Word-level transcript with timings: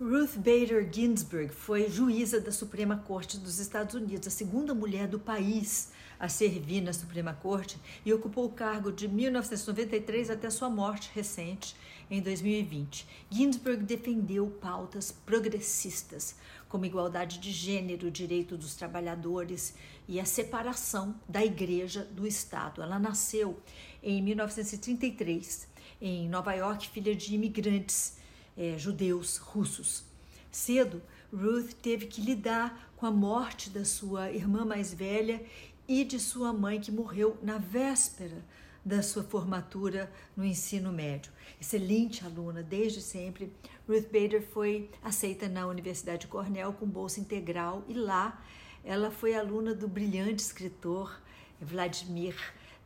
Ruth 0.00 0.36
Bader 0.36 0.88
Ginsburg 0.92 1.52
foi 1.52 1.90
juíza 1.90 2.40
da 2.40 2.52
Suprema 2.52 2.98
Corte 2.98 3.36
dos 3.36 3.58
Estados 3.58 3.96
Unidos, 3.96 4.28
a 4.28 4.30
segunda 4.30 4.72
mulher 4.72 5.08
do 5.08 5.18
país 5.18 5.90
a 6.20 6.28
servir 6.28 6.80
na 6.82 6.92
Suprema 6.92 7.34
Corte 7.34 7.76
e 8.06 8.12
ocupou 8.12 8.44
o 8.44 8.52
cargo 8.52 8.92
de 8.92 9.08
1993 9.08 10.30
até 10.30 10.48
sua 10.50 10.70
morte 10.70 11.10
recente 11.12 11.74
em 12.08 12.22
2020. 12.22 13.08
Ginsburg 13.28 13.82
defendeu 13.82 14.46
pautas 14.60 15.10
progressistas, 15.10 16.36
como 16.68 16.86
igualdade 16.86 17.40
de 17.40 17.50
gênero, 17.50 18.08
direito 18.08 18.56
dos 18.56 18.76
trabalhadores 18.76 19.74
e 20.06 20.20
a 20.20 20.24
separação 20.24 21.16
da 21.28 21.44
igreja 21.44 22.04
do 22.04 22.24
Estado. 22.24 22.82
Ela 22.82 23.00
nasceu 23.00 23.60
em 24.00 24.22
1933 24.22 25.66
em 26.00 26.28
Nova 26.28 26.54
York, 26.54 26.88
filha 26.88 27.16
de 27.16 27.34
imigrantes 27.34 28.16
é, 28.58 28.76
judeus 28.76 29.38
russos. 29.38 30.04
Cedo, 30.50 31.00
Ruth 31.32 31.72
teve 31.80 32.06
que 32.06 32.20
lidar 32.20 32.90
com 32.96 33.06
a 33.06 33.10
morte 33.10 33.70
da 33.70 33.84
sua 33.84 34.32
irmã 34.32 34.64
mais 34.64 34.92
velha 34.92 35.40
e 35.86 36.04
de 36.04 36.18
sua 36.18 36.52
mãe, 36.52 36.80
que 36.80 36.90
morreu 36.90 37.38
na 37.42 37.56
véspera 37.56 38.44
da 38.84 39.02
sua 39.02 39.22
formatura 39.22 40.10
no 40.36 40.44
ensino 40.44 40.90
médio. 40.90 41.30
Excelente 41.60 42.24
aluna 42.24 42.62
desde 42.62 43.00
sempre, 43.00 43.52
Ruth 43.86 44.06
Bader 44.06 44.42
foi 44.42 44.90
aceita 45.02 45.48
na 45.48 45.66
Universidade 45.66 46.22
de 46.22 46.26
Cornell 46.26 46.72
com 46.72 46.86
bolsa 46.86 47.20
integral 47.20 47.84
e 47.88 47.94
lá 47.94 48.42
ela 48.84 49.10
foi 49.10 49.34
aluna 49.34 49.74
do 49.74 49.86
brilhante 49.86 50.42
escritor 50.42 51.20
Vladimir 51.60 52.36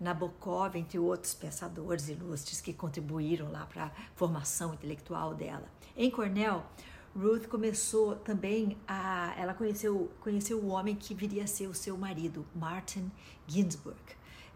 Nabokov, 0.02 0.76
entre 0.76 0.98
outros 0.98 1.32
pensadores 1.32 2.08
ilustres 2.08 2.60
que 2.60 2.72
contribuíram 2.72 3.50
lá 3.50 3.64
para 3.66 3.84
a 3.84 3.90
formação 4.14 4.74
intelectual 4.74 5.34
dela. 5.34 5.70
Em 5.96 6.10
Cornell, 6.10 6.64
Ruth 7.14 7.46
começou 7.46 8.16
também 8.16 8.76
a. 8.88 9.34
Ela 9.38 9.54
conheceu, 9.54 10.10
conheceu 10.20 10.58
o 10.58 10.68
homem 10.68 10.96
que 10.96 11.14
viria 11.14 11.44
a 11.44 11.46
ser 11.46 11.66
o 11.66 11.74
seu 11.74 11.96
marido, 11.96 12.44
Martin 12.54 13.10
Ginsburg. 13.46 14.00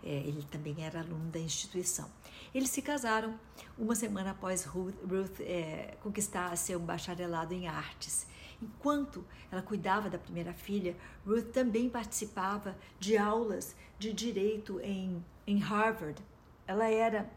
É, 0.02 0.08
ele 0.08 0.42
também 0.50 0.76
era 0.78 1.00
aluno 1.00 1.30
da 1.30 1.38
instituição. 1.38 2.10
Eles 2.54 2.70
se 2.70 2.80
casaram 2.80 3.38
uma 3.76 3.94
semana 3.94 4.30
após 4.30 4.64
Ruth, 4.64 4.94
Ruth 5.02 5.40
é, 5.40 5.96
conquistar 6.02 6.56
seu 6.56 6.78
bacharelado 6.78 7.52
em 7.52 7.68
artes. 7.68 8.26
Enquanto 8.60 9.24
ela 9.50 9.62
cuidava 9.62 10.08
da 10.08 10.18
primeira 10.18 10.52
filha, 10.52 10.96
Ruth 11.26 11.52
também 11.52 11.88
participava 11.88 12.76
de 12.98 13.16
aulas 13.16 13.76
de 13.98 14.12
direito 14.12 14.80
em, 14.80 15.22
em 15.46 15.58
Harvard. 15.58 16.22
Ela 16.66 16.88
era 16.90 17.30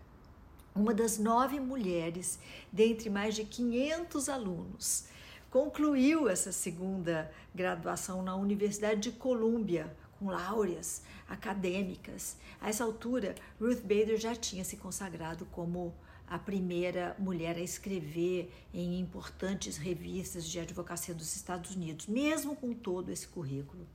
uma 0.73 0.93
das 0.93 1.17
nove 1.17 1.59
mulheres 1.59 2.39
dentre 2.71 3.09
mais 3.09 3.35
de 3.35 3.43
500 3.43 4.29
alunos. 4.29 5.07
Concluiu 5.51 6.29
essa 6.29 6.51
segunda 6.51 7.31
graduação 7.53 8.21
na 8.21 8.35
Universidade 8.35 9.01
de 9.01 9.11
Colômbia, 9.11 9.95
com 10.19 10.29
laureas 10.29 11.01
acadêmicas. 11.27 12.35
A 12.59 12.69
essa 12.69 12.83
altura, 12.83 13.33
Ruth 13.59 13.81
Bader 13.81 14.17
já 14.17 14.35
tinha 14.35 14.65
se 14.65 14.75
consagrado 14.75 15.45
como 15.45 15.95
a 16.27 16.37
primeira 16.37 17.15
mulher 17.17 17.55
a 17.55 17.61
escrever 17.61 18.53
em 18.71 18.99
importantes 18.99 19.77
revistas 19.77 20.45
de 20.47 20.59
advocacia 20.59 21.15
dos 21.15 21.35
Estados 21.35 21.75
Unidos, 21.75 22.05
mesmo 22.05 22.55
com 22.55 22.73
todo 22.73 23.09
esse 23.09 23.27
currículo. 23.27 23.87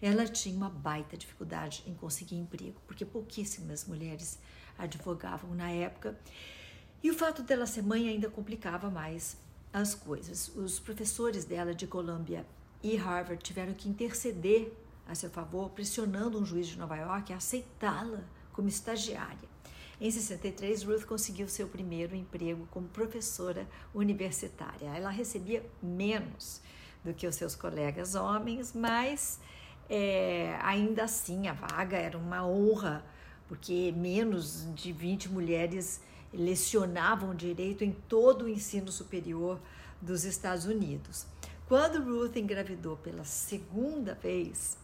Ela 0.00 0.26
tinha 0.26 0.56
uma 0.56 0.70
baita 0.70 1.16
dificuldade 1.16 1.82
em 1.86 1.94
conseguir 1.94 2.36
emprego, 2.36 2.80
porque 2.86 3.04
pouquíssimas 3.04 3.84
mulheres 3.84 4.38
advogavam 4.78 5.54
na 5.54 5.70
época. 5.70 6.18
E 7.02 7.10
o 7.10 7.14
fato 7.14 7.42
dela 7.42 7.66
ser 7.66 7.82
mãe 7.82 8.08
ainda 8.08 8.30
complicava 8.30 8.90
mais 8.90 9.36
as 9.72 9.94
coisas. 9.94 10.48
Os 10.54 10.78
professores 10.78 11.44
dela 11.44 11.74
de 11.74 11.86
Columbia 11.86 12.46
e 12.82 12.96
Harvard 12.96 13.42
tiveram 13.42 13.74
que 13.74 13.88
interceder 13.88 14.72
a 15.06 15.14
seu 15.14 15.30
favor, 15.30 15.70
pressionando 15.70 16.38
um 16.38 16.44
juiz 16.44 16.66
de 16.66 16.78
Nova 16.78 16.96
York 16.96 17.32
a 17.32 17.36
aceitá-la 17.36 18.24
como 18.52 18.68
estagiária. 18.68 19.48
Em 20.00 20.10
63, 20.10 20.82
Ruth 20.82 21.04
conseguiu 21.04 21.48
seu 21.48 21.68
primeiro 21.68 22.14
emprego 22.14 22.68
como 22.70 22.86
professora 22.88 23.66
universitária. 23.94 24.88
Ela 24.94 25.08
recebia 25.08 25.64
menos 25.82 26.60
do 27.02 27.14
que 27.14 27.26
os 27.26 27.34
seus 27.34 27.54
colegas 27.54 28.14
homens, 28.14 28.74
mas 28.74 29.40
é, 29.88 30.58
ainda 30.62 31.04
assim 31.04 31.48
a 31.48 31.54
vaga 31.54 31.96
era 31.96 32.18
uma 32.18 32.46
honra, 32.46 33.04
porque 33.48 33.92
menos 33.96 34.66
de 34.74 34.92
20 34.92 35.30
mulheres 35.30 36.00
lecionavam 36.32 37.34
direito 37.34 37.82
em 37.82 37.92
todo 37.92 38.44
o 38.44 38.48
ensino 38.48 38.92
superior 38.92 39.58
dos 40.02 40.24
Estados 40.24 40.66
Unidos. 40.66 41.26
Quando 41.66 42.02
Ruth 42.02 42.36
engravidou 42.36 42.96
pela 42.98 43.24
segunda 43.24 44.14
vez, 44.14 44.76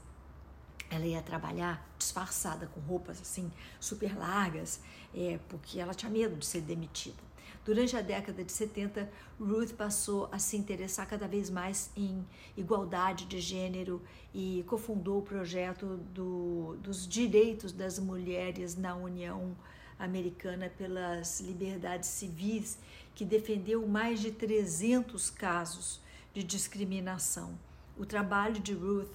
ela 0.95 1.07
ia 1.07 1.23
trabalhar 1.23 1.87
disfarçada 1.99 2.67
com 2.67 2.81
roupas 2.81 3.21
assim 3.21 3.51
super 3.81 4.17
largas, 4.17 4.81
é, 5.15 5.39
porque 5.49 5.79
ela 5.79 5.95
tinha 5.95 6.11
medo 6.11 6.37
de 6.37 6.47
ser 6.47 6.61
demitida. 6.61 7.33
Durante 7.65 7.97
a 7.97 8.01
década 8.01 8.43
de 8.43 8.51
70, 8.51 9.09
Ruth 9.39 9.73
passou 9.75 10.29
a 10.33 10.39
se 10.39 10.57
interessar 10.57 11.07
cada 11.07 11.29
vez 11.29 11.49
mais 11.49 11.91
em 11.97 12.27
igualdade 12.57 13.25
de 13.27 13.39
gênero 13.41 14.03
e 14.35 14.65
cofundou 14.67 15.21
o 15.21 15.23
projeto 15.23 15.99
do, 16.13 16.77
dos 16.83 17.07
direitos 17.07 17.71
das 17.71 18.01
mulheres 18.01 18.77
na 18.77 18.97
União 18.97 19.57
Americana 19.97 20.69
pelas 20.77 21.41
Liberdades 21.41 22.09
Civis, 22.09 22.79
que 23.15 23.25
defendeu 23.25 23.87
mais 23.87 24.21
de 24.21 24.33
300 24.33 25.31
casos 25.31 26.01
de 26.35 26.43
discriminação. 26.43 27.57
O 27.97 28.05
trabalho 28.05 28.59
de 28.59 28.73
Ruth 28.73 29.15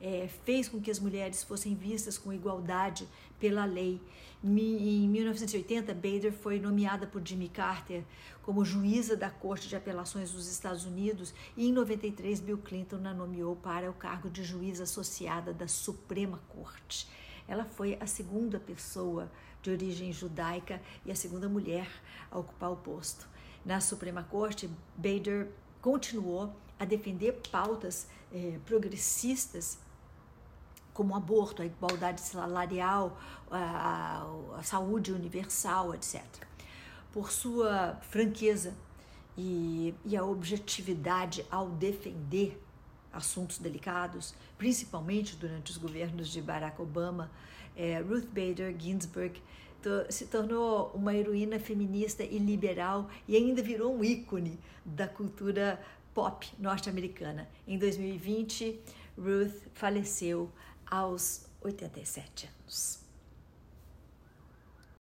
é, 0.00 0.28
fez 0.44 0.68
com 0.68 0.80
que 0.80 0.90
as 0.90 0.98
mulheres 0.98 1.42
fossem 1.42 1.74
vistas 1.74 2.18
com 2.18 2.32
igualdade 2.32 3.08
pela 3.38 3.64
lei. 3.64 4.00
Em 4.44 5.08
1980, 5.08 5.92
Bader 5.94 6.32
foi 6.32 6.60
nomeada 6.60 7.06
por 7.06 7.26
Jimmy 7.26 7.48
Carter 7.48 8.04
como 8.42 8.64
juíza 8.64 9.16
da 9.16 9.28
Corte 9.28 9.68
de 9.68 9.74
Apelações 9.74 10.30
dos 10.30 10.46
Estados 10.46 10.84
Unidos 10.84 11.34
e 11.56 11.66
em 11.66 11.72
93 11.72 12.38
Bill 12.40 12.58
Clinton 12.58 13.00
a 13.04 13.12
nomeou 13.12 13.56
para 13.56 13.90
o 13.90 13.94
cargo 13.94 14.30
de 14.30 14.44
juíza 14.44 14.84
associada 14.84 15.52
da 15.52 15.66
Suprema 15.66 16.40
Corte. 16.48 17.08
Ela 17.48 17.64
foi 17.64 17.96
a 18.00 18.06
segunda 18.06 18.60
pessoa 18.60 19.30
de 19.62 19.70
origem 19.70 20.12
judaica 20.12 20.80
e 21.04 21.10
a 21.10 21.16
segunda 21.16 21.48
mulher 21.48 21.88
a 22.30 22.38
ocupar 22.38 22.70
o 22.70 22.76
posto. 22.76 23.28
Na 23.64 23.80
Suprema 23.80 24.22
Corte, 24.22 24.70
Bader 24.96 25.48
continuou 25.80 26.54
a 26.78 26.84
defender 26.84 27.40
pautas 27.50 28.06
eh, 28.32 28.60
progressistas 28.64 29.78
como 30.96 31.12
o 31.12 31.16
aborto, 31.16 31.60
a 31.60 31.66
igualdade 31.66 32.22
salarial, 32.22 33.20
a, 33.50 34.24
a, 34.54 34.58
a 34.58 34.62
saúde 34.62 35.12
universal, 35.12 35.94
etc. 35.94 36.24
Por 37.12 37.30
sua 37.30 37.98
franqueza 38.00 38.74
e, 39.36 39.94
e 40.06 40.16
a 40.16 40.24
objetividade 40.24 41.44
ao 41.50 41.68
defender 41.68 42.58
assuntos 43.12 43.58
delicados, 43.58 44.34
principalmente 44.56 45.36
durante 45.36 45.70
os 45.70 45.76
governos 45.76 46.28
de 46.30 46.40
Barack 46.40 46.80
Obama, 46.80 47.30
é, 47.76 47.98
Ruth 48.00 48.28
Bader 48.28 48.74
Ginsburg 48.78 49.42
se 50.08 50.26
tornou 50.26 50.90
uma 50.94 51.14
heroína 51.14 51.60
feminista 51.60 52.24
e 52.24 52.38
liberal 52.38 53.08
e 53.28 53.36
ainda 53.36 53.62
virou 53.62 53.94
um 53.94 54.02
ícone 54.02 54.58
da 54.84 55.06
cultura 55.06 55.80
pop 56.12 56.48
norte-americana. 56.58 57.48
Em 57.68 57.78
2020, 57.78 58.80
Ruth 59.16 59.54
faleceu 59.74 60.50
aos 60.90 61.42
87 61.60 62.48
anos. 62.60 63.05